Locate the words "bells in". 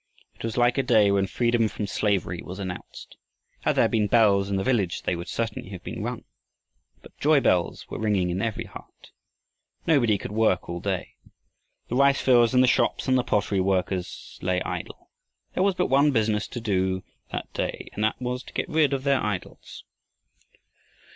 4.07-4.55